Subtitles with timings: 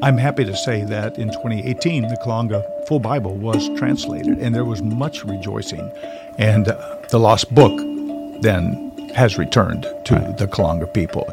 [0.00, 4.64] I'm happy to say that in 2018, the Kalanga Full Bible was translated, and there
[4.64, 5.90] was much rejoicing.
[6.38, 7.76] And uh, the lost book
[8.40, 10.38] then has returned to right.
[10.38, 11.26] the Kalanga people.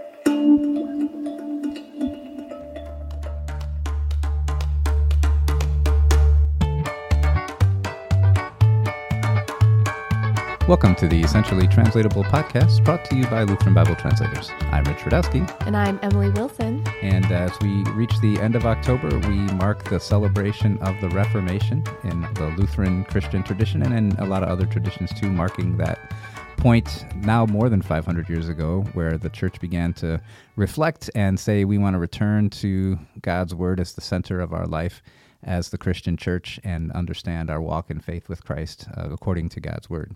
[10.67, 14.49] Welcome to the Essentially Translatable podcast brought to you by Lutheran Bible Translators.
[14.71, 15.67] I'm Rich Rudowske.
[15.67, 16.74] And I'm Emily Wilson.
[17.05, 21.83] And as we reach the end of October, we mark the celebration of the Reformation
[22.03, 26.11] in the Lutheran Christian tradition and in a lot of other traditions too, marking that
[26.57, 30.19] point now more than 500 years ago where the church began to
[30.55, 34.65] reflect and say we want to return to God's word as the center of our
[34.65, 35.03] life
[35.43, 39.59] as the Christian church and understand our walk in faith with Christ uh, according to
[39.59, 40.15] God's word.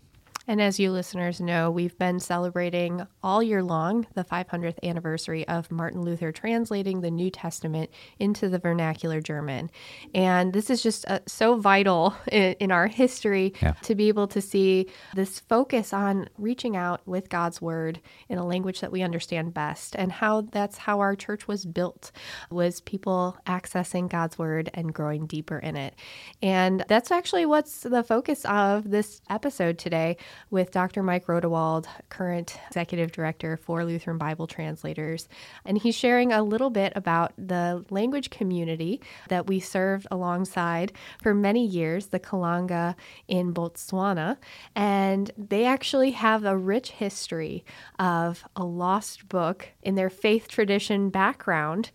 [0.49, 5.69] And as you listeners know, we've been celebrating all year long the 500th anniversary of
[5.69, 9.69] Martin Luther translating the New Testament into the vernacular German.
[10.15, 13.73] And this is just uh, so vital in, in our history yeah.
[13.83, 18.45] to be able to see this focus on reaching out with God's word in a
[18.45, 22.11] language that we understand best and how that's how our church was built
[22.49, 25.93] was people accessing God's word and growing deeper in it.
[26.41, 30.17] And that's actually what's the focus of this episode today
[30.49, 31.03] with Dr.
[31.03, 35.27] Mike Rodewald, current executive director for Lutheran Bible Translators.
[35.65, 41.33] And he's sharing a little bit about the language community that we served alongside for
[41.33, 42.95] many years, the Kalanga
[43.27, 44.37] in Botswana.
[44.75, 47.63] And they actually have a rich history
[47.97, 51.91] of a lost book in their faith tradition background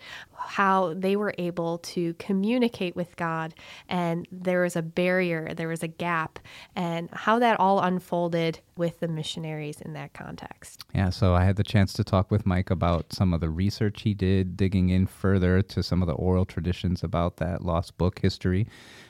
[0.46, 3.54] how they were able to communicate with God
[3.88, 6.38] and there was a barrier, there was a gap,
[6.76, 8.33] and how that all unfolded
[8.76, 10.82] with the missionaries in that context.
[10.94, 14.02] Yeah, so I had the chance to talk with Mike about some of the research
[14.02, 18.18] he did, digging in further to some of the oral traditions about that lost book
[18.18, 18.66] history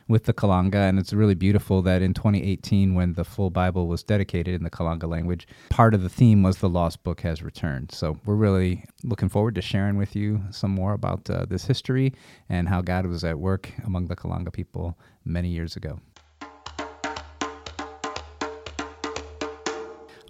[0.09, 0.89] with the Kalanga.
[0.89, 4.71] And it's really beautiful that in 2018, when the full Bible was dedicated in the
[4.71, 7.93] Kalanga language, part of the theme was the lost book has returned.
[7.93, 12.13] So we're really looking forward to sharing with you some more about uh, this history
[12.49, 15.99] and how God was at work among the Kalanga people many years ago.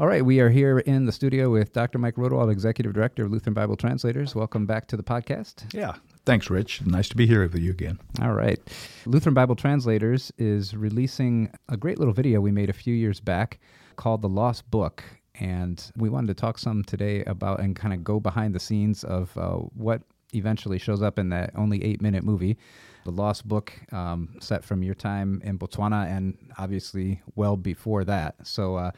[0.01, 1.99] All right, we are here in the studio with Dr.
[1.99, 4.35] Mike Rodewald, Executive Director of Lutheran Bible Translators.
[4.35, 5.73] Welcome back to the podcast.
[5.73, 5.95] Yeah,
[6.27, 6.85] thanks, Rich.
[6.85, 8.01] Nice to be here with you again.
[8.21, 8.59] All right.
[9.07, 13.61] Lutheran Bible Translators is releasing a great little video we made a few years back
[13.95, 15.05] called The Lost Book.
[15.37, 19.05] And we wanted to talk some today about and kind of go behind the scenes
[19.05, 22.59] of uh, what eventually shows up in that only eight minute movie.
[23.05, 28.35] The Lost Book, um, set from your time in Botswana and obviously well before that.
[28.45, 28.91] So, uh,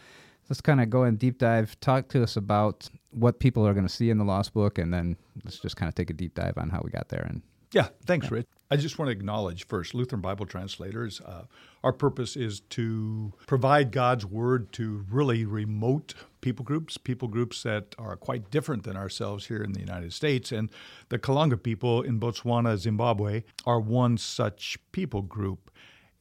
[0.49, 1.79] let's kind of go and deep dive.
[1.81, 4.93] Talk to us about what people are going to see in the Lost Book, and
[4.93, 7.23] then let's just kind of take a deep dive on how we got there.
[7.23, 7.43] And
[7.73, 8.35] yeah, thanks, yeah.
[8.35, 8.47] Rich.
[8.71, 11.21] I just want to acknowledge first Lutheran Bible translators.
[11.21, 11.45] Uh,
[11.85, 17.95] our purpose is to provide God's word to really remote people groups, people groups that
[17.97, 20.51] are quite different than ourselves here in the United States.
[20.51, 20.71] And
[21.11, 25.71] the Kalanga people in Botswana, Zimbabwe, are one such people group.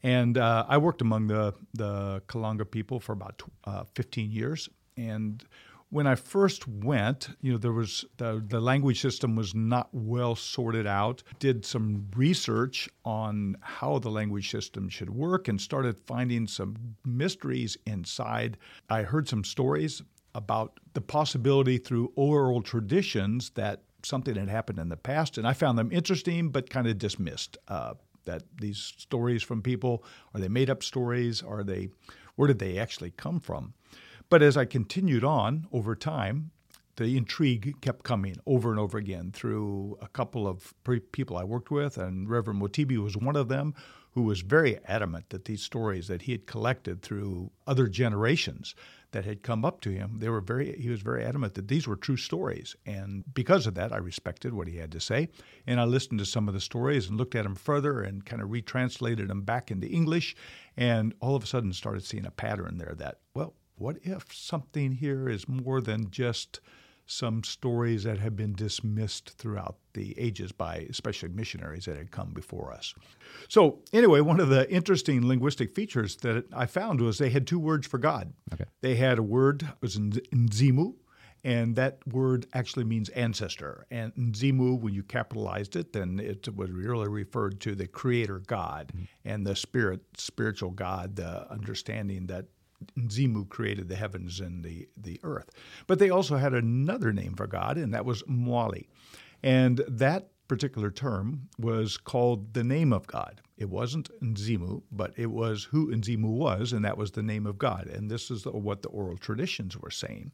[0.06, 4.70] And uh, I worked among the the Kalanga people for about uh, 15 years.
[4.96, 5.44] And
[5.90, 10.36] when I first went, you know, there was the, the language system was not well
[10.36, 11.24] sorted out.
[11.40, 17.76] Did some research on how the language system should work and started finding some mysteries
[17.88, 18.58] inside.
[18.88, 20.04] I heard some stories
[20.36, 25.54] about the possibility through oral traditions that something had happened in the past, and I
[25.54, 27.58] found them interesting but kind of dismissed.
[27.68, 27.96] Uh,
[28.26, 30.04] that these stories from people
[30.34, 31.42] are they made up stories?
[31.42, 31.90] Are they
[32.36, 33.74] where did they actually come from?
[34.30, 36.52] But as i continued on over time
[36.98, 40.74] the intrigue kept coming over and over again through a couple of
[41.12, 43.74] people i worked with and reverend motibi was one of them
[44.16, 48.74] who was very adamant that these stories that he had collected through other generations
[49.12, 51.86] that had come up to him, they were very he was very adamant that these
[51.86, 52.78] were true stories.
[52.86, 55.28] And because of that, I respected what he had to say.
[55.68, 58.42] And I listened to some of the stories and looked at them further and kind
[58.42, 60.34] of retranslated them back into English.
[60.78, 64.94] And all of a sudden started seeing a pattern there that, well, what if something
[64.94, 66.62] here is more than just
[67.06, 72.32] some stories that have been dismissed throughout the ages by especially missionaries that had come
[72.32, 72.94] before us.
[73.48, 77.60] So, anyway, one of the interesting linguistic features that I found was they had two
[77.60, 78.34] words for God.
[78.54, 78.66] Okay.
[78.82, 80.96] They had a word, it was Nzimu,
[81.46, 83.86] and that word actually means ancestor.
[83.92, 88.92] And Nzimu, when you capitalized it, then it was really referred to the creator God
[88.96, 89.04] mm-hmm.
[89.24, 92.48] and the spirit, spiritual God, the understanding that
[92.98, 95.50] Nzimu created the heavens and the, the earth.
[95.88, 98.88] But they also had another name for God, and that was Mwali.
[99.44, 103.42] And that particular term was called the name of God.
[103.58, 107.58] It wasn't Nzimu, but it was who Nzimu was, and that was the name of
[107.58, 107.88] God.
[107.88, 110.32] And this is what the oral traditions were saying.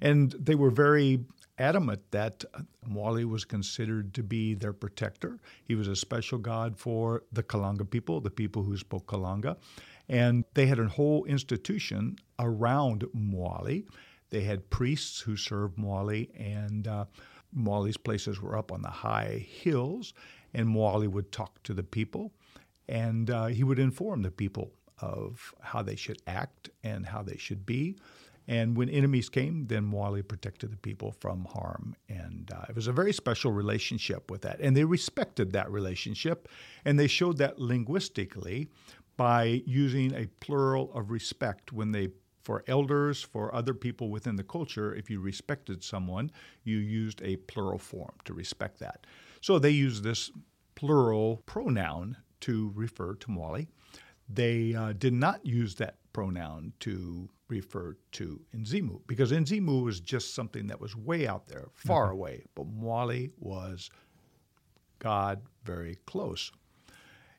[0.00, 1.20] And they were very
[1.58, 2.44] adamant that
[2.88, 5.38] Mwali was considered to be their protector.
[5.62, 9.56] He was a special god for the Kalanga people, the people who spoke Kalanga.
[10.08, 13.86] And they had a whole institution around Mwali.
[14.30, 17.04] They had priests who served Mwali, and uh,
[17.56, 20.12] Mwali's places were up on the high hills,
[20.52, 22.32] and Mwali would talk to the people,
[22.88, 27.36] and uh, he would inform the people of how they should act and how they
[27.36, 27.96] should be.
[28.46, 31.96] And when enemies came, then Mwali protected the people from harm.
[32.10, 34.60] And uh, it was a very special relationship with that.
[34.60, 36.48] And they respected that relationship,
[36.84, 38.68] and they showed that linguistically
[39.16, 42.08] by using a plural of respect when they
[42.44, 46.30] for elders, for other people within the culture, if you respected someone,
[46.62, 49.06] you used a plural form to respect that.
[49.40, 50.30] So they use this
[50.74, 53.68] plural pronoun to refer to Mwali.
[54.28, 60.34] They uh, did not use that pronoun to refer to Nzimu because Nzimu was just
[60.34, 62.12] something that was way out there, far mm-hmm.
[62.12, 63.90] away, but Mwali was
[64.98, 66.50] God very close.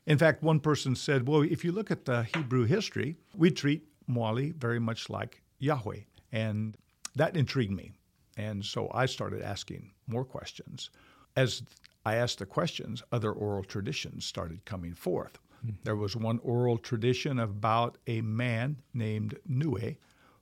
[0.06, 3.84] In fact, one person said, well, if you look at the Hebrew history, we treat
[4.08, 6.00] Mwali very much like Yahweh.
[6.32, 6.76] And
[7.16, 7.92] that intrigued me.
[8.36, 10.90] And so I started asking more questions.
[11.34, 11.62] As
[12.04, 15.38] I asked the questions, other oral traditions started coming forth.
[15.64, 15.76] Mm-hmm.
[15.82, 19.96] There was one oral tradition about a man named Nue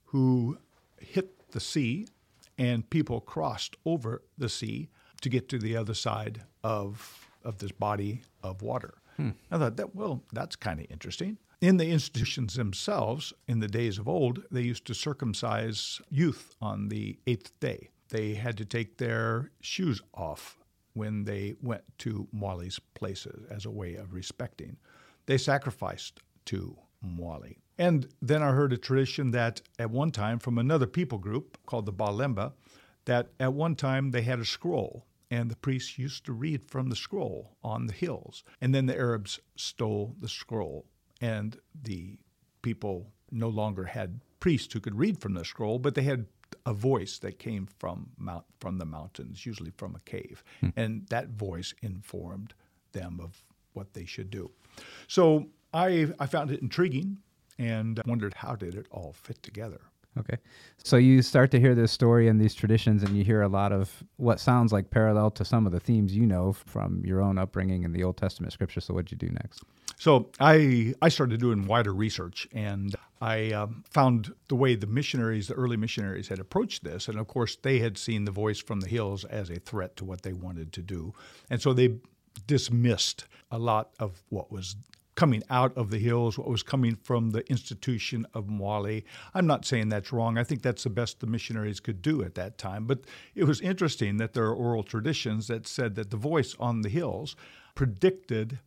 [0.04, 0.58] who
[0.98, 2.06] hit the sea,
[2.58, 4.88] and people crossed over the sea
[5.22, 8.94] to get to the other side of, of this body of water.
[9.16, 9.30] Hmm.
[9.50, 11.38] I thought that well, that's kind of interesting.
[11.60, 16.88] In the institutions themselves, in the days of old, they used to circumcise youth on
[16.88, 17.88] the eighth day.
[18.10, 20.58] They had to take their shoes off
[20.92, 24.76] when they went to Mwali's places as a way of respecting.
[25.26, 27.56] They sacrificed to Mwali.
[27.78, 31.86] And then I heard a tradition that at one time from another people group called
[31.86, 32.52] the Balemba,
[33.06, 36.88] that at one time they had a scroll and the priests used to read from
[36.88, 38.44] the scroll on the hills.
[38.60, 40.86] And then the Arabs stole the scroll,
[41.20, 42.18] and the
[42.62, 46.26] people no longer had priests who could read from the scroll, but they had
[46.66, 50.68] a voice that came from mount, from the mountains, usually from a cave, hmm.
[50.76, 52.54] and that voice informed
[52.92, 53.42] them of
[53.72, 54.50] what they should do.
[55.08, 57.18] So I I found it intriguing
[57.58, 59.80] and wondered how did it all fit together.
[60.18, 60.36] Okay.
[60.82, 63.72] So you start to hear this story and these traditions, and you hear a lot
[63.72, 67.36] of what sounds like parallel to some of the themes you know from your own
[67.36, 68.80] upbringing in the Old Testament scripture.
[68.80, 69.62] So what'd you do next?
[69.98, 75.48] So I I started doing wider research, and I um, found the way the missionaries,
[75.48, 78.80] the early missionaries, had approached this, and of course they had seen the voice from
[78.80, 81.12] the hills as a threat to what they wanted to do,
[81.50, 81.96] and so they
[82.46, 84.76] dismissed a lot of what was
[85.14, 89.04] coming out of the hills, what was coming from the institution of Mwali.
[89.32, 90.38] I'm not saying that's wrong.
[90.38, 92.86] I think that's the best the missionaries could do at that time.
[92.86, 93.00] But
[93.34, 96.88] it was interesting that there are oral traditions that said that the voice on the
[96.88, 97.36] hills
[97.74, 98.58] predicted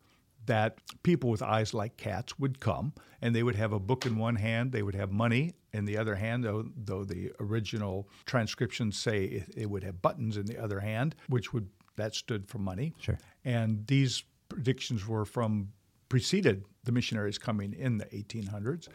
[0.46, 4.16] that people with eyes like cats would come and they would have a book in
[4.16, 8.98] one hand, they would have money in the other hand, though, though the original transcriptions
[8.98, 12.94] say it would have buttons in the other hand, which would that stood for money.
[12.98, 13.18] Sure.
[13.44, 15.68] And these predictions were from
[16.08, 18.88] preceded the missionaries coming in the 1800s.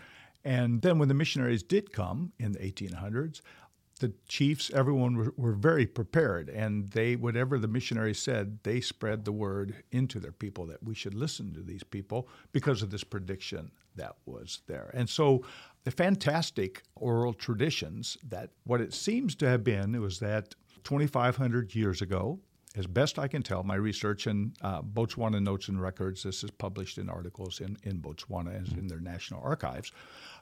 [0.44, 3.42] And then when the missionaries did come in the 1800s,
[4.00, 9.24] the chiefs, everyone were, were, very prepared, and they, whatever the missionaries said, they spread
[9.24, 13.04] the word into their people that we should listen to these people because of this
[13.04, 14.90] prediction that was there.
[14.94, 15.46] And so,
[15.84, 22.02] the fantastic oral traditions that what it seems to have been was that 2,500 years
[22.02, 22.40] ago,
[22.76, 26.50] as best I can tell, my research in uh, Botswana Notes and Records, this is
[26.50, 29.92] published in articles in, in Botswana and in their national archives.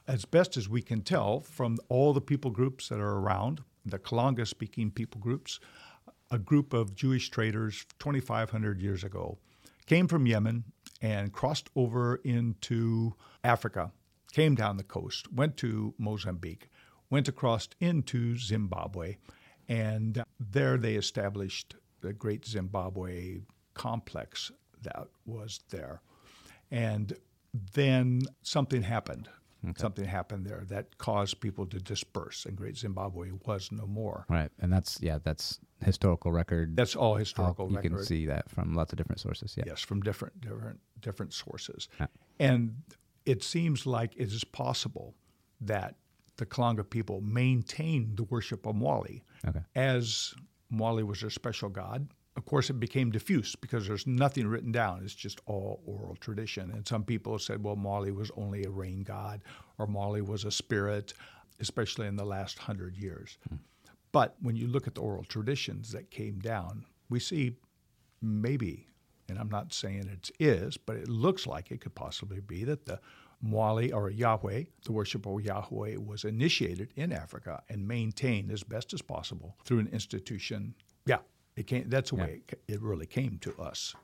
[0.08, 3.98] As best as we can tell from all the people groups that are around, the
[3.98, 5.60] Kalanga speaking people groups,
[6.30, 9.38] a group of Jewish traders 2,500 years ago
[9.84, 10.64] came from Yemen
[11.02, 13.92] and crossed over into Africa,
[14.32, 16.70] came down the coast, went to Mozambique,
[17.10, 19.16] went across into Zimbabwe,
[19.68, 23.38] and there they established the great Zimbabwe
[23.74, 26.02] complex that was there.
[26.70, 27.16] And
[27.74, 29.28] then something happened.
[29.64, 29.80] Okay.
[29.80, 34.26] Something happened there that caused people to disperse, and Great Zimbabwe was no more.
[34.28, 36.76] Right, and that's yeah, that's historical record.
[36.76, 37.66] That's all historical.
[37.66, 37.98] All, you record.
[37.98, 39.54] can see that from lots of different sources.
[39.56, 39.64] Yeah.
[39.68, 42.08] Yes, from different different different sources, yeah.
[42.40, 42.74] and
[43.24, 45.14] it seems like it is possible
[45.60, 45.94] that
[46.38, 49.60] the Kalanga people maintained the worship of Mwali okay.
[49.76, 50.34] as
[50.72, 55.02] Mwali was their special god, of course, it became diffuse because there's nothing written down.
[55.04, 56.70] It's just all oral tradition.
[56.70, 59.42] And some people said, well, Mwali was only a rain god
[59.78, 61.12] or Mwali was a spirit,
[61.60, 63.36] especially in the last hundred years.
[63.48, 63.56] Hmm.
[64.12, 67.56] But when you look at the oral traditions that came down, we see
[68.20, 68.88] maybe,
[69.28, 72.86] and I'm not saying it is, but it looks like it could possibly be that
[72.86, 73.00] the
[73.44, 78.92] Mwali or Yahweh, the worship of Yahweh, was initiated in Africa and maintained as best
[78.92, 80.74] as possible through an institution.
[81.06, 81.18] Yeah,
[81.56, 81.88] it came.
[81.88, 82.24] That's the yeah.
[82.24, 83.94] way it, it really came to us.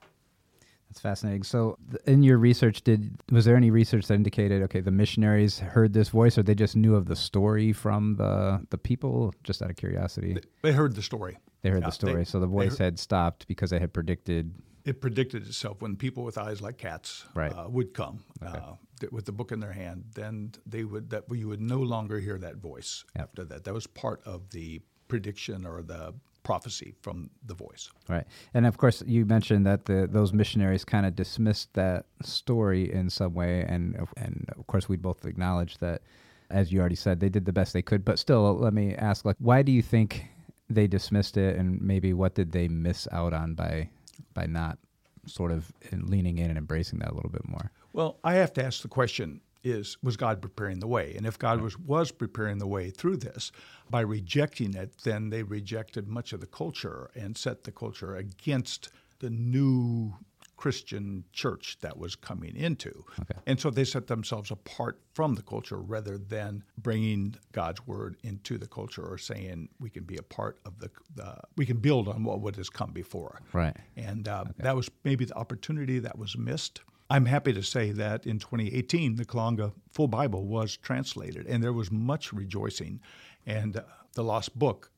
[0.88, 1.42] That's fascinating.
[1.42, 1.76] So,
[2.06, 6.08] in your research, did was there any research that indicated okay, the missionaries heard this
[6.08, 9.34] voice, or they just knew of the story from the the people?
[9.44, 11.38] Just out of curiosity, they, they heard the story.
[11.62, 13.92] They heard yeah, the story, they, so the voice heard, had stopped because they had
[13.92, 14.54] predicted.
[14.88, 17.52] It predicted itself when people with eyes like cats right.
[17.52, 18.58] uh, would come okay.
[18.58, 18.74] uh,
[19.12, 19.98] with the book in their hand.
[20.14, 23.24] Then they would that you would no longer hear that voice yep.
[23.24, 23.64] after that.
[23.64, 27.90] That was part of the prediction or the prophecy from the voice.
[28.08, 28.26] Right.
[28.54, 33.10] And of course, you mentioned that the, those missionaries kind of dismissed that story in
[33.10, 33.66] some way.
[33.68, 36.00] And, and of course, we both acknowledge that,
[36.48, 38.02] as you already said, they did the best they could.
[38.02, 40.24] But still, let me ask, like, why do you think
[40.70, 41.56] they dismissed it?
[41.58, 43.90] And maybe what did they miss out on by,
[44.38, 44.78] by not
[45.26, 47.72] sort of leaning in and embracing that a little bit more?
[47.92, 51.14] Well, I have to ask the question is was God preparing the way?
[51.16, 53.50] And if God was was preparing the way through this,
[53.90, 58.90] by rejecting it, then they rejected much of the culture and set the culture against
[59.18, 60.14] the new
[60.58, 63.04] Christian church that was coming into.
[63.20, 63.38] Okay.
[63.46, 68.58] And so they set themselves apart from the culture rather than bringing God's word into
[68.58, 72.08] the culture or saying we can be a part of the, the we can build
[72.08, 73.40] on what, what has come before.
[73.52, 73.76] Right.
[73.96, 74.52] And uh, okay.
[74.64, 76.80] that was maybe the opportunity that was missed.
[77.08, 81.72] I'm happy to say that in 2018, the Kalanga Full Bible was translated, and there
[81.72, 83.00] was much rejoicing.
[83.46, 83.82] And uh,
[84.14, 84.90] the Lost Book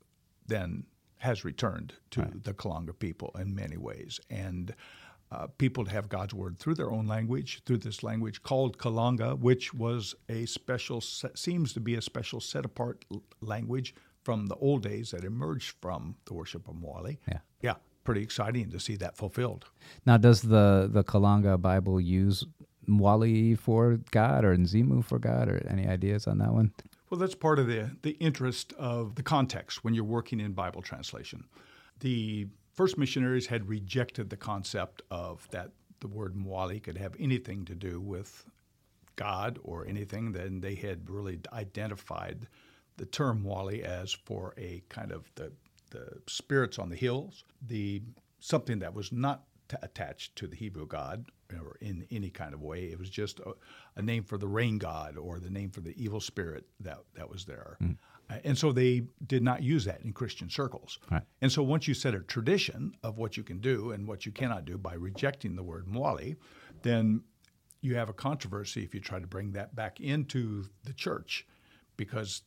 [0.46, 0.84] then
[1.18, 2.44] has returned to right.
[2.44, 4.18] the Kalanga people in many ways.
[4.30, 4.74] And
[5.32, 9.38] uh, people to have God's word through their own language, through this language called Kalanga,
[9.38, 13.04] which was a special, seems to be a special set apart
[13.40, 13.94] language
[14.24, 17.18] from the old days that emerged from the worship of Mwali.
[17.28, 17.38] Yeah.
[17.62, 19.66] Yeah pretty exciting to see that fulfilled.
[20.06, 22.44] Now, does the the Kalanga Bible use
[22.88, 26.72] Mwali for God or Nzimu for God, or any ideas on that one?
[27.08, 30.82] Well, that's part of the the interest of the context when you're working in Bible
[30.82, 31.44] translation.
[32.00, 37.64] The first missionaries had rejected the concept of that the word Mwali could have anything
[37.66, 38.46] to do with
[39.16, 40.32] God or anything.
[40.32, 42.46] Then they had really identified
[42.96, 45.52] the term Mwali as for a kind of the
[45.90, 48.00] the spirits on the hills, the
[48.38, 52.62] something that was not t- attached to the Hebrew God or in any kind of
[52.62, 52.84] way.
[52.84, 53.54] It was just a,
[53.96, 57.28] a, name for the rain god or the name for the evil spirit that that
[57.28, 57.76] was there.
[57.82, 57.96] Mm.
[58.30, 60.98] Uh, and so they did not use that in Christian circles.
[61.10, 61.22] Right.
[61.40, 64.32] And so once you set a tradition of what you can do and what you
[64.32, 66.36] cannot do by rejecting the word mwali,
[66.82, 67.22] then
[67.80, 71.46] you have a controversy if you try to bring that back into the church
[71.96, 72.42] because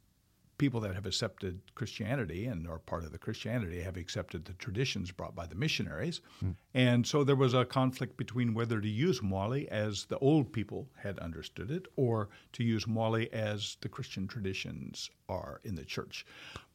[0.57, 5.11] people that have accepted Christianity and are part of the Christianity have accepted the traditions
[5.11, 6.21] brought by the missionaries.
[6.43, 6.55] Mm.
[6.73, 10.89] And so there was a conflict between whether to use Mwali as the old people
[10.95, 16.25] had understood it or to use Mwali as the Christian traditions are in the church.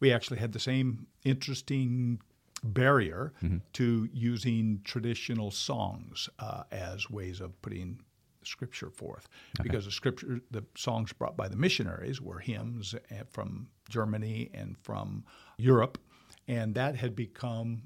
[0.00, 2.20] We actually had the same interesting
[2.64, 3.58] barrier mm-hmm.
[3.74, 8.00] to using traditional songs uh, as ways of putting
[8.44, 9.28] scripture forth.
[9.58, 9.68] Okay.
[9.68, 14.76] because the scripture the songs brought by the missionaries were hymns eh, from Germany and
[14.78, 15.24] from
[15.56, 15.98] Europe.
[16.46, 17.82] And that had become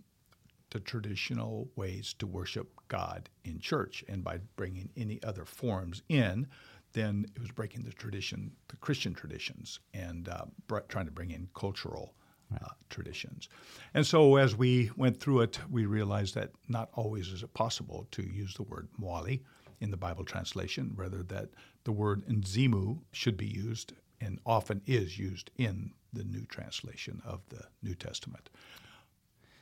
[0.71, 4.05] the traditional ways to worship God in church.
[4.09, 6.47] And by bringing any other forms in
[6.93, 10.45] then it was breaking the tradition the Christian traditions and uh,
[10.89, 12.15] trying to bring in cultural
[12.55, 13.49] uh, traditions.
[13.95, 18.07] And so as we went through it, we realized that not always is it possible
[18.13, 19.41] to use the word mwali
[19.83, 21.51] in the Bible translation, rather that
[21.85, 27.41] the word nzimu should be used and often is used in the new translation of
[27.49, 28.49] the New Testament.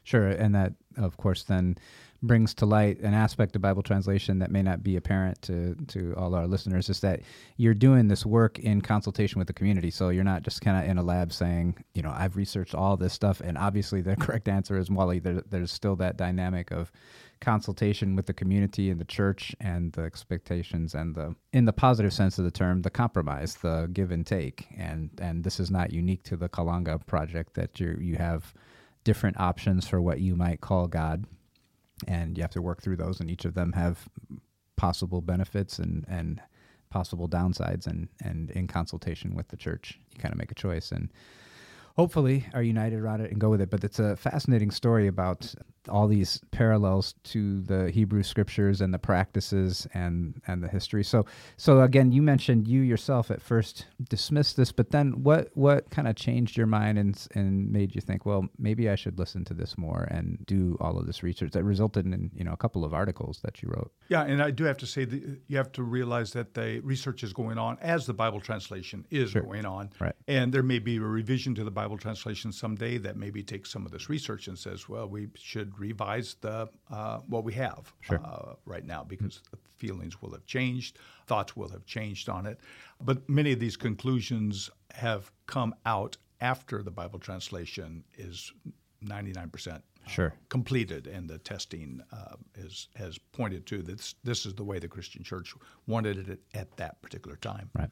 [0.04, 1.76] Sure, and that, of course, then
[2.22, 6.14] brings to light an aspect of Bible translation that may not be apparent to, to
[6.16, 7.20] all our listeners is that
[7.56, 9.90] you're doing this work in consultation with the community.
[9.90, 12.96] So you're not just kind of in a lab saying, you know, I've researched all
[12.96, 15.22] this stuff, and obviously the correct answer is Mwali.
[15.22, 16.92] There, there's still that dynamic of
[17.40, 22.12] consultation with the community and the church and the expectations and the in the positive
[22.12, 24.66] sense of the term the compromise the give and take.
[24.76, 28.52] And and this is not unique to the kalanga project that you you have
[29.04, 31.24] different options for what you might call god.
[32.06, 34.08] And you have to work through those and each of them have
[34.76, 36.42] possible benefits and and
[36.90, 37.86] possible downsides.
[37.86, 41.10] And and in consultation with the church you kind of make a choice and
[41.96, 43.70] hopefully are united around it and go with it.
[43.70, 45.54] But it's a fascinating story about
[45.88, 51.02] all these parallels to the Hebrew scriptures and the practices and and the history.
[51.04, 51.24] So
[51.56, 56.06] so again, you mentioned you yourself at first dismissed this, but then what what kind
[56.08, 59.54] of changed your mind and and made you think, well, maybe I should listen to
[59.54, 62.84] this more and do all of this research that resulted in you know a couple
[62.84, 63.92] of articles that you wrote.
[64.08, 67.22] Yeah, and I do have to say that you have to realize that the research
[67.22, 69.42] is going on as the Bible translation is Sure.
[69.42, 70.14] going on, Right.
[70.28, 73.86] and there may be a revision to the Bible translation someday that maybe takes some
[73.86, 78.20] of this research and says, well, we should revise the uh, what we have Sure.
[78.24, 82.58] uh, right now because the feelings will have changed, thoughts will have changed on it,
[83.00, 88.52] but many of these conclusions have come out after the Bible translation is
[89.02, 90.34] ninety nine percent Sure.
[90.48, 94.14] completed, and the testing uh, is has pointed to this.
[94.24, 95.54] This is the way the Christian Church
[95.86, 97.70] wanted it at that particular time.
[97.78, 97.90] Right.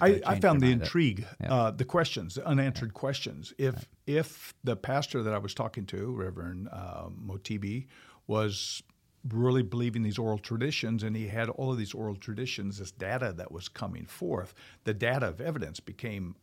[0.00, 1.52] I, I found the intrigue, Yeah.
[1.54, 3.52] uh, the questions, the unanswered questions.
[3.58, 7.86] If if the pastor that I was talking to, Reverend uh, Motibi,
[8.26, 8.82] was
[9.28, 13.32] really believing these oral traditions, and he had all of these oral traditions, this data
[13.36, 16.34] that was coming forth, the data of evidence became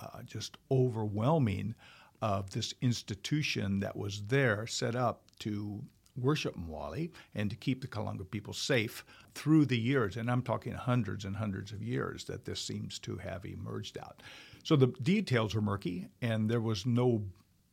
[0.00, 1.74] uh, just overwhelming
[2.22, 5.82] of this institution that was there set up to
[6.16, 10.16] worship Mwali and to keep the Kalanga people safe through the years.
[10.16, 14.22] And I'm talking hundreds and hundreds of years that this seems to have emerged out.
[14.62, 17.24] So the details are murky, and there was no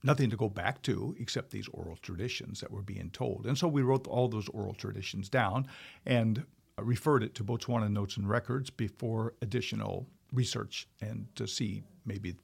[0.01, 3.46] nothing to go back to except these oral traditions that were being told.
[3.46, 5.68] And so we wrote all those oral traditions down
[6.06, 6.46] and
[6.77, 12.36] uh, referred it to Botswana Notes and Records before additional research and to see maybe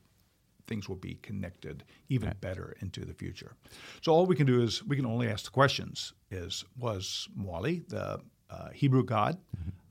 [0.67, 3.53] things will be connected even better into the future.
[4.01, 7.87] So all we can do is we can only ask the questions: Is was Mwali
[7.87, 8.19] the
[8.49, 9.37] uh, Hebrew God,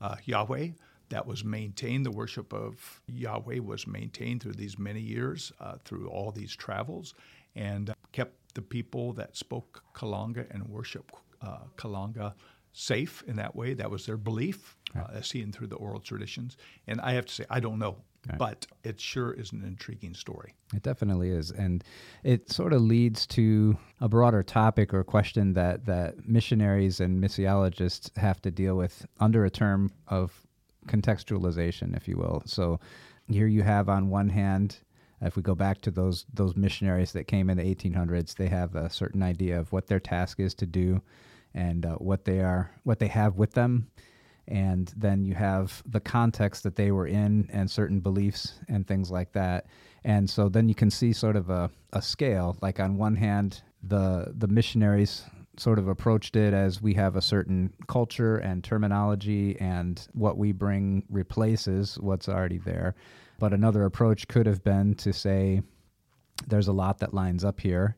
[0.01, 0.69] uh, Yahweh?
[1.09, 2.05] That was maintained.
[2.05, 7.13] The worship of Yahweh was maintained through these many years, uh, through all these travels,
[7.55, 12.33] and uh, kept the people that spoke Kalanga and worship uh, Kalanga
[12.73, 13.73] safe in that way.
[13.73, 16.57] That was their belief, uh, as seen through the oral traditions.
[16.87, 17.97] And I have to say, I don't know,
[18.37, 20.53] but it sure is an intriguing story.
[20.73, 21.83] It definitely is, and
[22.23, 28.15] it sort of leads to a broader topic or question that that missionaries and missiologists
[28.17, 30.45] have to deal with under a term of
[30.87, 32.43] contextualization, if you will.
[32.45, 32.79] So
[33.27, 34.77] here you have on one hand,
[35.21, 38.75] if we go back to those those missionaries that came in the 1800s, they have
[38.75, 41.01] a certain idea of what their task is to do,
[41.53, 43.87] and uh, what they are what they have with them
[44.47, 49.09] and then you have the context that they were in and certain beliefs and things
[49.09, 49.65] like that.
[50.03, 52.57] And so then you can see sort of a, a scale.
[52.61, 55.23] Like on one hand the the missionaries
[55.57, 60.51] sort of approached it as we have a certain culture and terminology and what we
[60.51, 62.93] bring replaces what's already there.
[63.39, 65.61] But another approach could have been to say
[66.47, 67.95] there's a lot that lines up here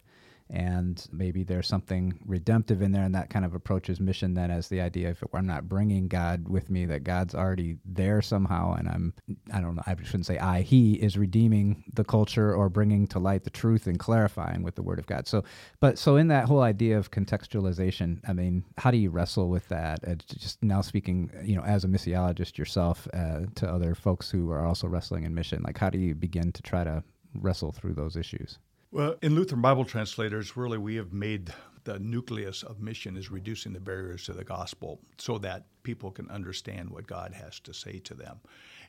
[0.50, 4.68] and maybe there's something redemptive in there and that kind of approaches mission then as
[4.70, 8.88] the idea if i'm not bringing god with me that god's already there somehow and
[8.88, 9.14] i'm
[9.54, 13.20] i don't know i shouldn't say i he is redeeming the culture or bringing to
[13.20, 15.28] light the truth and clarifying with the word of god.
[15.28, 15.44] So
[15.80, 19.68] but so in that whole idea of contextualization i mean how do you wrestle with
[19.70, 20.00] that?
[20.08, 24.52] Uh, just now speaking you know as a missiologist yourself uh, to other folks who
[24.52, 27.04] are also wrestling in mission like how do you begin to try to
[27.36, 32.64] wrestle through those issues Well, in Lutheran Bible translators, really, we have made the nucleus
[32.64, 37.06] of mission is reducing the barriers to the gospel so that people can understand what
[37.06, 38.40] God has to say to them.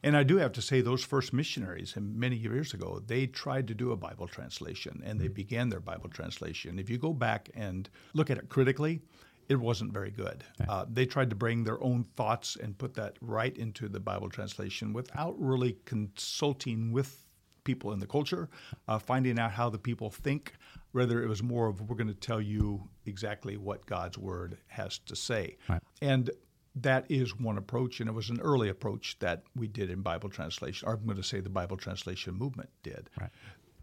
[0.05, 3.75] And I do have to say, those first missionaries, many years ago, they tried to
[3.75, 6.79] do a Bible translation and they began their Bible translation.
[6.79, 9.01] If you go back and look at it critically,
[9.49, 10.45] it wasn't very good.
[10.69, 14.29] Uh, they tried to bring their own thoughts and put that right into the Bible
[14.29, 17.25] translation without really consulting with
[17.71, 18.49] people in the culture,
[18.89, 20.55] uh, finding out how the people think.
[20.95, 24.99] Rather, it was more of we're going to tell you exactly what God's word has
[25.01, 25.45] to say.
[25.69, 25.83] Right.
[26.01, 26.31] And
[26.77, 30.31] that is one approach, and it was an early approach that we did in Bible
[30.31, 33.11] translation, or I'm going to say the Bible translation movement did.
[33.21, 33.31] Right.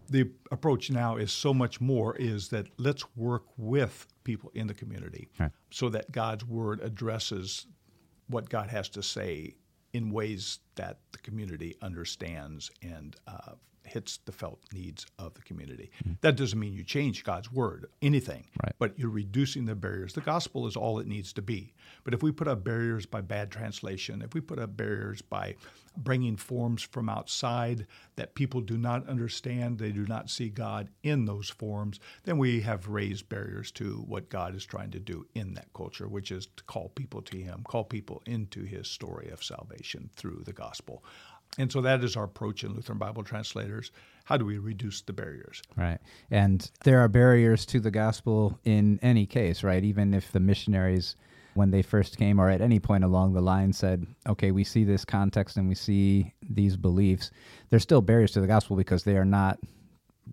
[0.09, 4.73] The approach now is so much more is that let's work with people in the
[4.73, 5.51] community Right.
[5.69, 7.67] so that God's word addresses
[8.27, 9.55] what God has to say
[9.93, 13.53] in ways that the community understands and uh,
[13.85, 15.91] hits the felt needs of the community.
[16.21, 18.73] That doesn't mean you change God's word, anything, Right.
[18.79, 20.13] but you're reducing the barriers.
[20.13, 21.73] The gospel is all it needs to be.
[22.03, 25.55] But if we put up barriers by bad translation, if we put up barriers by
[25.97, 31.25] bringing forms from outside that people do not understand, they do not see God in
[31.25, 35.53] those forms, then we have raised barriers to what God is trying to do in
[35.53, 39.43] that culture, which is to call people to Him, call people into His story of
[39.43, 41.03] salvation through the gospel.
[41.57, 43.91] And so that is our approach in Lutheran Bible translators.
[44.25, 45.61] How do we reduce the barriers?
[45.77, 45.99] Right.
[46.29, 49.83] And there are barriers to the gospel in any case, right?
[49.83, 51.15] Even if the missionaries,
[51.53, 54.83] when they first came or at any point along the line, said, okay, we see
[54.83, 57.31] this context and we see these beliefs,
[57.69, 59.59] there's still barriers to the gospel because they are not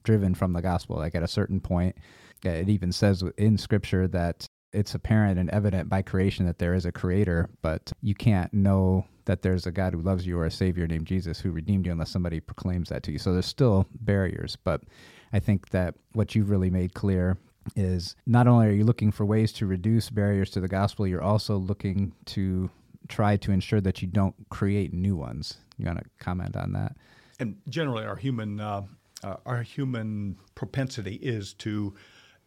[0.02, 0.96] driven from the gospel.
[0.96, 1.96] Like at a certain point,
[2.42, 6.86] it even says in scripture that it's apparent and evident by creation that there is
[6.86, 10.50] a creator, but you can't know that there's a God who loves you or a
[10.50, 13.18] Savior named Jesus who redeemed you unless somebody proclaims that to you.
[13.18, 14.82] So there's still barriers, but
[15.32, 17.38] I think that what you've really made clear
[17.76, 21.22] is not only are you looking for ways to reduce barriers to the gospel, you're
[21.22, 22.70] also looking to
[23.08, 25.58] try to ensure that you don't create new ones.
[25.78, 26.96] You want to comment on that?
[27.38, 28.82] And generally, our human uh,
[29.24, 31.94] uh, our human propensity is to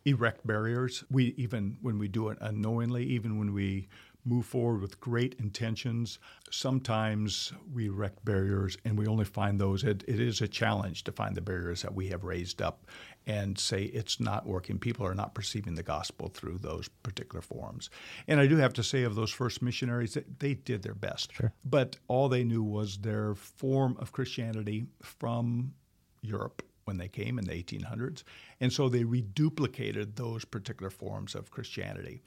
[0.06, 1.04] erect barriers.
[1.10, 3.88] We even when we do it unknowingly, even when we
[4.26, 9.84] move forward with great intentions, sometimes we erect barriers and we only find those.
[9.84, 12.86] It, it is a challenge to find the barriers that we have raised up
[13.28, 14.80] and say it's not working.
[14.80, 17.90] People are not perceiving the gospel through those particular forms.
[18.28, 21.34] And I do have to say, of those first missionaries, that they did their best.
[21.34, 21.54] Sure.
[21.64, 25.74] But all they knew was their form of Christianity from
[26.22, 28.24] Europe when they came in the 1800s.
[28.62, 32.22] And so they reduplicated those particular forms of Christianity.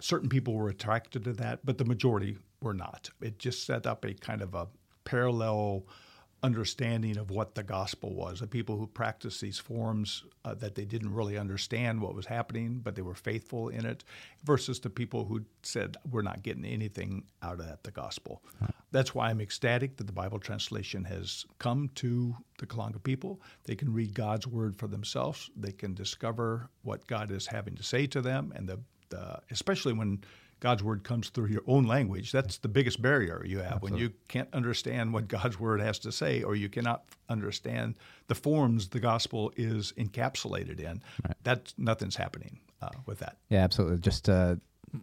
[0.00, 3.10] Certain people were attracted to that, but the majority were not.
[3.20, 4.68] It just set up a kind of a
[5.04, 5.84] parallel
[6.42, 8.40] understanding of what the gospel was.
[8.40, 12.80] The people who practiced these forms uh, that they didn't really understand what was happening,
[12.82, 14.04] but they were faithful in it,
[14.44, 18.42] versus the people who said, We're not getting anything out of that, the gospel.
[18.90, 23.40] That's why I'm ecstatic that the Bible translation has come to the Kalanga people.
[23.64, 27.82] They can read God's word for themselves, they can discover what God is having to
[27.82, 30.22] say to them, and the, the especially when
[30.60, 32.32] God's word comes through your own language.
[32.32, 33.90] That's the biggest barrier you have Absolutely.
[33.90, 37.96] when you can't understand what God's word has to say, or you cannot understand
[38.28, 41.02] the forms the gospel is encapsulated in.
[41.24, 41.36] Right.
[41.42, 43.38] That's nothing's happening uh, with that.
[43.48, 43.98] Yeah, absolutely.
[44.00, 44.56] Just uh,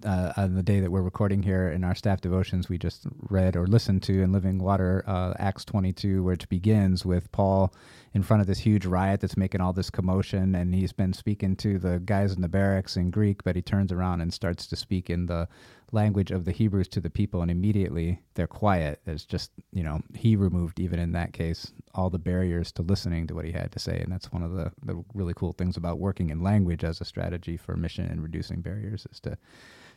[0.06, 3.56] uh, on the day that we're recording here in our staff devotions, we just read
[3.56, 7.74] or listened to in Living Water uh, Acts 22, which begins with Paul
[8.18, 10.56] in front of this huge riot that's making all this commotion.
[10.56, 13.92] And he's been speaking to the guys in the barracks in Greek, but he turns
[13.92, 15.48] around and starts to speak in the
[15.92, 17.44] language of the Hebrews to the people.
[17.44, 19.02] And immediately they're quiet.
[19.06, 23.28] It's just, you know, he removed, even in that case, all the barriers to listening
[23.28, 24.00] to what he had to say.
[24.00, 27.06] And that's one of the, the really cool things about working in language as a
[27.06, 29.38] strategy for mission and reducing barriers is to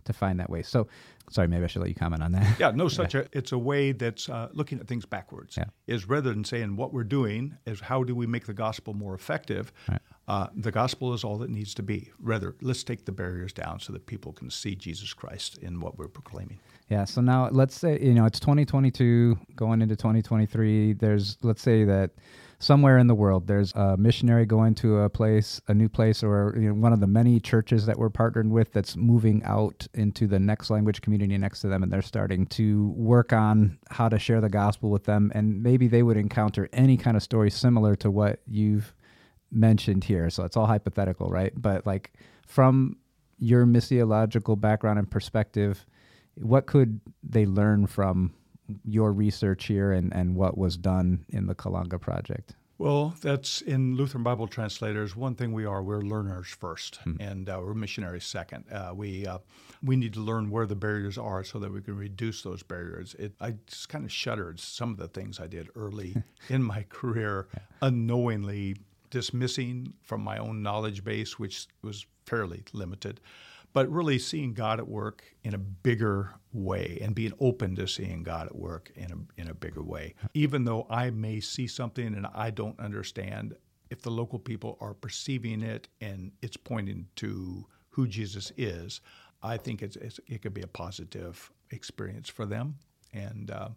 [0.04, 0.62] to find that way.
[0.62, 0.88] So,
[1.30, 2.58] sorry, maybe I should let you comment on that.
[2.58, 3.22] Yeah, no, such yeah.
[3.22, 5.56] a it's a way that's uh, looking at things backwards.
[5.56, 5.64] Yeah.
[5.86, 9.14] Is rather than saying what we're doing is how do we make the gospel more
[9.14, 9.72] effective.
[9.88, 10.00] Right.
[10.28, 12.11] Uh, the gospel is all it needs to be.
[12.20, 15.98] Rather, let's take the barriers down so that people can see Jesus Christ in what
[15.98, 16.59] we're proclaiming.
[16.88, 17.04] Yeah.
[17.04, 20.94] So now let's say you know it's 2022 going into 2023.
[20.94, 22.11] There's let's say that
[22.61, 26.54] somewhere in the world there's a missionary going to a place a new place or
[26.56, 30.26] you know, one of the many churches that we're partnered with that's moving out into
[30.26, 34.18] the next language community next to them and they're starting to work on how to
[34.18, 37.96] share the gospel with them and maybe they would encounter any kind of story similar
[37.96, 38.94] to what you've
[39.50, 42.12] mentioned here so it's all hypothetical right but like
[42.46, 42.96] from
[43.38, 45.86] your missiological background and perspective
[46.36, 48.32] what could they learn from
[48.84, 52.54] your research here and, and what was done in the Kalanga project?
[52.78, 55.14] Well, that's in Lutheran Bible translators.
[55.14, 57.16] One thing we are, we're learners first, hmm.
[57.20, 58.64] and uh, we're missionaries second.
[58.72, 59.38] Uh, we uh,
[59.82, 63.14] we need to learn where the barriers are so that we can reduce those barriers.
[63.18, 66.16] It, I just kind of shuddered some of the things I did early
[66.48, 67.48] in my career,
[67.82, 68.76] unknowingly
[69.11, 73.20] dismissing from my own knowledge base, which was fairly limited
[73.73, 78.23] but really seeing God at work in a bigger way and being open to seeing
[78.23, 80.14] God at work in a, in a bigger way.
[80.35, 83.55] Even though I may see something and I don't understand,
[83.90, 89.01] if the local people are perceiving it and it's pointing to who Jesus is,
[89.42, 92.77] I think it's, it's it could be a positive experience for them.
[93.12, 93.68] And uh,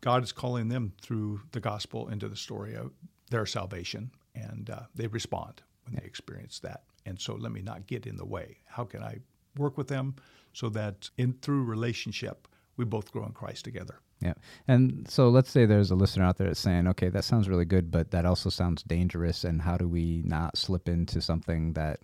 [0.00, 2.92] God is calling them through the gospel into the story of
[3.30, 6.82] their salvation, and uh, they respond when they experience that.
[7.06, 8.58] And so let me not get in the way.
[8.66, 9.18] How can I
[9.56, 10.16] work with them
[10.52, 14.00] so that in through relationship we both grow in Christ together?
[14.20, 14.34] Yeah.
[14.66, 17.64] And so let's say there's a listener out there that's saying, okay, that sounds really
[17.64, 19.44] good, but that also sounds dangerous.
[19.44, 22.00] And how do we not slip into something that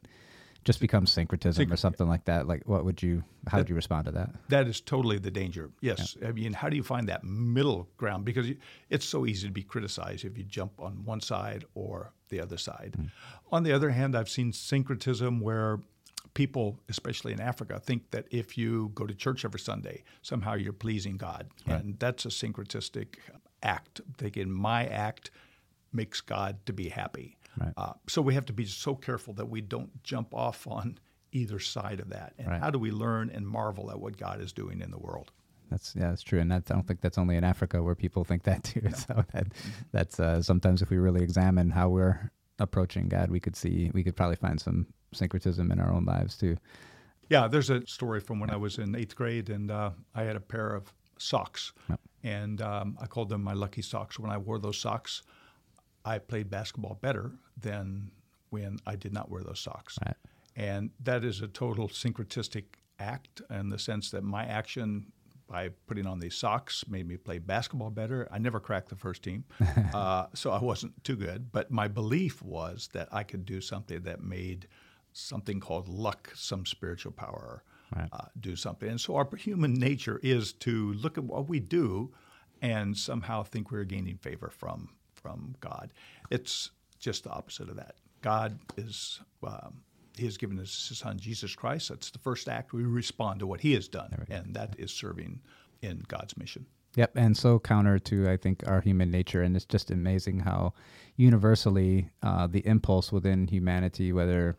[0.65, 2.47] just becomes syncretism or something like that?
[2.47, 4.31] Like, what would you, how that, would you respond to that?
[4.49, 5.71] That is totally the danger.
[5.81, 6.17] Yes.
[6.21, 6.29] Yeah.
[6.29, 8.25] I mean, how do you find that middle ground?
[8.25, 8.47] Because
[8.91, 12.57] it's so easy to be criticized if you jump on one side or the other
[12.57, 12.97] side.
[12.99, 13.11] Mm.
[13.53, 15.81] On the other hand, I've seen syncretism where
[16.33, 20.73] people, especially in Africa, think that if you go to church every Sunday, somehow you're
[20.73, 21.51] pleasing God.
[21.67, 21.81] Right.
[21.81, 23.17] And that's a syncretistic
[23.63, 25.31] act, thinking my act
[25.93, 27.37] makes God to be happy.
[27.59, 27.73] Right.
[27.77, 30.99] Uh, so we have to be so careful that we don't jump off on
[31.33, 32.35] either side of that.
[32.39, 32.61] And Right.
[32.61, 35.31] how do we learn and marvel at what God is doing in the world?
[35.71, 38.23] That's yeah, that's true, and that's, I don't think that's only in Africa where people
[38.25, 38.83] think that too.
[38.95, 39.47] So that
[39.93, 44.05] that's uh, sometimes if we really examine how we're approaching God, we could see we
[44.05, 46.57] could probably find some syncretism in our own lives too.
[47.31, 50.37] Yeah, there's a story from when I was in eighth grade, and uh, I had
[50.37, 52.01] a pair of socks, Yep.
[52.23, 54.19] and um, I called them my lucky socks.
[54.19, 55.23] When I wore those socks,
[56.05, 58.11] I played basketball better than
[58.51, 59.99] when I did not wear those socks.
[60.05, 60.17] Right.
[60.57, 62.65] And that is a total syncretistic
[62.99, 65.07] act in the sense that my action
[65.47, 68.27] by putting on these socks made me play basketball better.
[68.31, 69.45] I never cracked the first team,
[69.95, 71.53] uh, so I wasn't too good.
[71.53, 74.69] But my belief was that I could do something that made
[75.13, 77.63] something called luck, some spiritual power,
[77.95, 78.09] Right.
[78.13, 78.89] uh, do something.
[78.89, 82.13] And so our human nature is to look at what we do
[82.63, 84.89] and somehow think we're gaining favor from
[85.25, 85.91] from God.
[86.31, 87.95] It's just the opposite of that.
[88.21, 89.21] God is.
[89.43, 89.83] Um,
[90.17, 91.89] he has given us his son Jesus Christ.
[91.89, 92.73] That's the first act.
[92.73, 95.41] We respond to what he has done, and that is serving
[95.83, 96.67] in God's mission.
[96.95, 100.75] Yep, and so counter to I think our human nature, and it's just amazing how
[101.17, 104.57] universally uh, the impulse within humanity, whether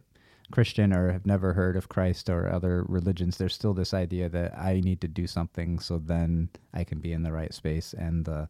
[0.51, 4.57] Christian or have never heard of Christ or other religions, there's still this idea that
[4.57, 7.93] I need to do something so then I can be in the right space.
[7.93, 8.47] And the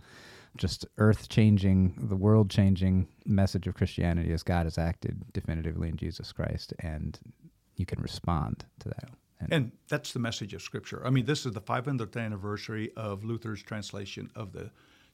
[0.57, 5.97] just earth changing, the world changing message of Christianity is God has acted definitively in
[5.97, 7.19] Jesus Christ, and
[7.75, 9.09] you can respond to that.
[9.39, 11.05] And, And that's the message of Scripture.
[11.05, 14.71] I mean, this is the 500th anniversary of Luther's translation of the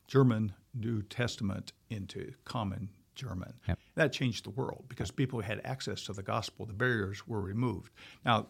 [0.07, 3.53] German New Testament into common German.
[3.67, 3.79] Yep.
[3.95, 6.65] That changed the world because people had access to the gospel.
[6.65, 7.91] The barriers were removed.
[8.25, 8.47] Now,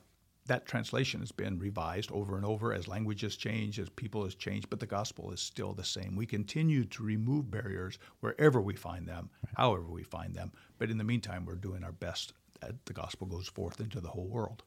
[0.48, 4.70] that translation has been revised over and over as languages change, as people has changed,
[4.70, 6.16] but the gospel is still the same.
[6.16, 10.52] We continue to remove barriers wherever we find them, however we find them.
[10.80, 14.10] But in the meantime, we're doing our best that the gospel goes forth into the
[14.10, 14.64] whole world.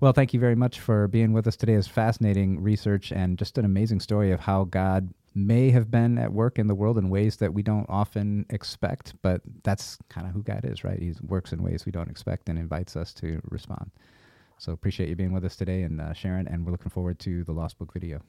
[0.00, 1.74] Well, thank you very much for being with us today.
[1.74, 6.32] It's fascinating research and just an amazing story of how God may have been at
[6.32, 10.32] work in the world in ways that we don't often expect, but that's kind of
[10.32, 10.98] who God is, right?
[10.98, 13.90] He works in ways we don't expect and invites us to respond.
[14.62, 17.42] So appreciate you being with us today and uh, Sharon, and we're looking forward to
[17.42, 18.20] the Lost Book video.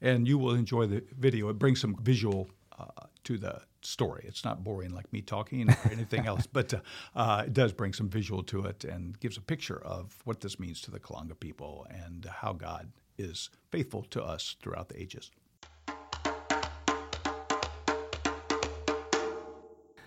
[0.00, 1.48] and you will enjoy the video.
[1.50, 2.86] It brings some visual uh,
[3.22, 4.24] to the story.
[4.26, 6.80] It's not boring like me talking or anything else, but uh,
[7.14, 10.58] uh, it does bring some visual to it and gives a picture of what this
[10.58, 15.30] means to the Kalanga people and how God is faithful to us throughout the ages.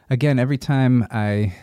[0.09, 1.55] Again, every time I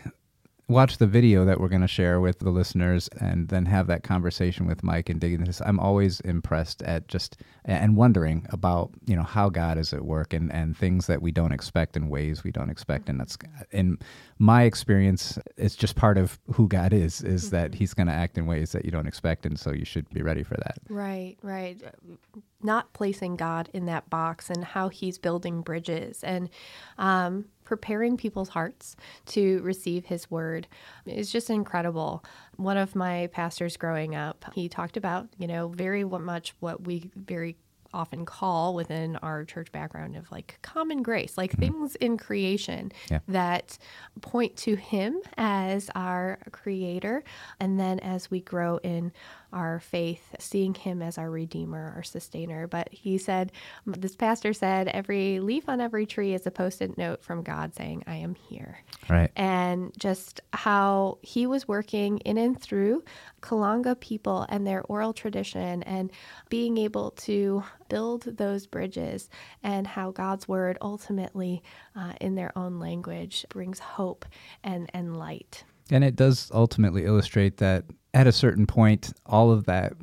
[0.72, 4.02] watch the video that we're going to share with the listeners and then have that
[4.02, 8.90] conversation with Mike and dig into this, I'm always impressed at just and wondering about,
[9.06, 12.08] you know, how God is at work and, and things that we don't expect in
[12.08, 13.08] ways we don't expect.
[13.08, 13.38] And that's
[13.70, 13.98] in
[14.38, 18.36] my experience, it's just part of who God is, is that he's going to act
[18.36, 19.46] in ways that you don't expect.
[19.46, 20.78] And so you should be ready for that.
[20.88, 21.80] Right, right.
[22.62, 26.48] Not placing God in that box and how He's building bridges and
[26.98, 28.96] um, preparing people's hearts
[29.26, 30.66] to receive His word
[31.06, 32.24] is just incredible.
[32.56, 37.10] One of my pastors growing up, he talked about, you know, very much what we
[37.16, 37.56] very
[37.94, 41.60] often call within our church background of like common grace, like mm-hmm.
[41.60, 43.20] things in creation Yeah.
[43.28, 43.78] that
[44.20, 47.22] point to Him as our creator.
[47.60, 49.12] And then as we grow in
[49.52, 52.66] our faith, seeing Him as our Redeemer, our sustainer.
[52.66, 53.52] But he said,
[53.86, 57.74] this pastor said, every leaf on every tree is a post it note from God
[57.74, 59.30] saying, I am here Right.
[59.36, 63.04] and just how he was working in and through
[63.40, 66.10] Kalanga people and their oral tradition and
[66.48, 69.28] being able to build those bridges
[69.62, 71.62] and how God's word ultimately
[71.96, 74.24] uh, in their own language brings hope
[74.64, 75.64] and, and light.
[75.90, 77.84] And it does ultimately illustrate that
[78.14, 79.94] at a certain point, all of that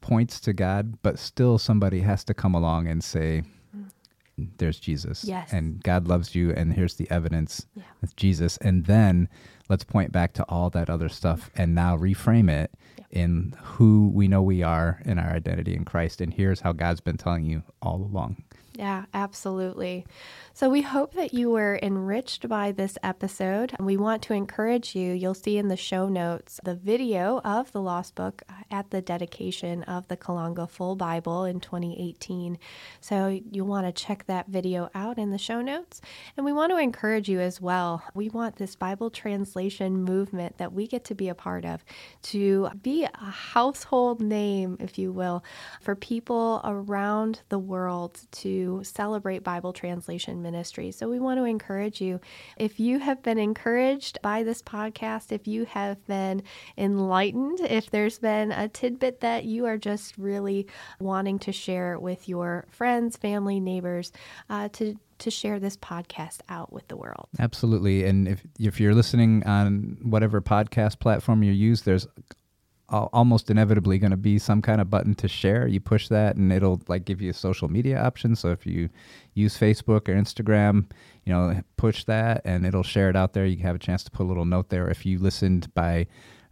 [0.00, 3.42] points to God, but still somebody has to come along and say,
[4.58, 5.24] there's Jesus.
[5.24, 5.52] Yes.
[5.52, 7.82] And God loves you, and here's the evidence Yeah.
[8.00, 8.56] with Jesus.
[8.58, 9.28] And then
[9.68, 12.72] let's point back to all that other stuff and now reframe it
[13.10, 16.20] in who we know we are in our identity in Christ.
[16.20, 18.42] And here's how God's been telling you all along.
[18.74, 20.06] Yeah, absolutely.
[20.54, 23.74] So we hope that you were enriched by this episode.
[23.78, 25.12] We want to encourage you.
[25.12, 29.82] You'll see in the show notes the video of the Lost Book at the dedication
[29.84, 32.58] of the Kalanga Full Bible in 2018.
[33.00, 36.00] So you'll want to check that video out in the show notes.
[36.36, 38.02] And we want to encourage you as well.
[38.14, 41.84] We want this Bible translation movement that we get to be a part of
[42.22, 45.44] to be a household name, if you will,
[45.82, 50.90] for people around the world to celebrate Bible translation ministry.
[50.90, 52.20] So we want to encourage you.
[52.56, 56.42] If you have been encouraged by this podcast, if you have been
[56.76, 60.66] enlightened, if there's been a tidbit that you are just really
[61.00, 64.12] wanting to share with your friends, family, neighbors,
[64.50, 67.28] uh, to to share this podcast out with the world.
[67.38, 68.04] Absolutely.
[68.04, 72.06] And if if you're listening on whatever podcast platform you use, there's
[72.92, 75.66] almost inevitably going to be some kind of button to share.
[75.66, 78.36] You push that and it'll like give you a social media option.
[78.36, 78.88] So if you
[79.34, 80.90] use Facebook or Instagram,
[81.24, 83.46] you know, push that and it'll share it out there.
[83.46, 84.88] You have a chance to put a little note there.
[84.88, 86.06] If you listened by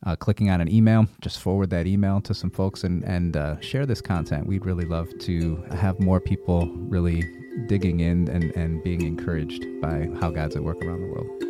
[0.06, 3.60] uh, clicking on an email, just forward that email to some folks and, and uh,
[3.60, 4.46] share this content.
[4.46, 7.22] We'd really love to have more people really
[7.66, 11.49] digging in and, and being encouraged by how God's at work around the world.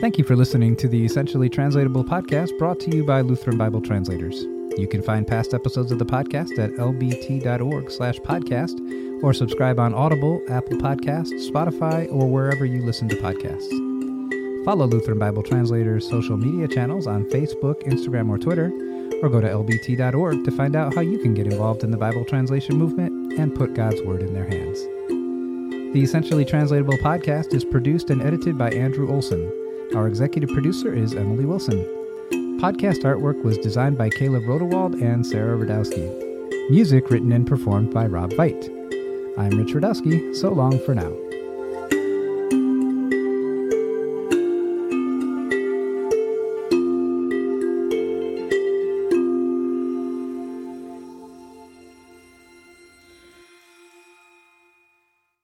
[0.00, 3.82] Thank you for listening to the Essentially Translatable podcast brought to you by Lutheran Bible
[3.82, 4.44] Translators.
[4.78, 9.92] You can find past episodes of the podcast at lbt.org slash podcast or subscribe on
[9.92, 13.68] Audible, Apple Podcasts, Spotify, or wherever you listen to podcasts.
[14.64, 18.72] Follow Lutheran Bible Translators' social media channels on Facebook, Instagram, or Twitter,
[19.22, 22.24] or go to lbt.org to find out how you can get involved in the Bible
[22.24, 24.78] translation movement and put God's Word in their hands.
[25.92, 29.52] The Essentially Translatable podcast is produced and edited by Andrew Olson.
[29.94, 31.78] Our executive producer is Emily Wilson.
[32.60, 36.70] Podcast artwork was designed by Caleb Rodewald and Sarah Rudowske.
[36.70, 38.68] Music written and performed by Rob Veit.
[39.36, 40.36] I'm Rich Rudowske.
[40.36, 41.10] So long for now.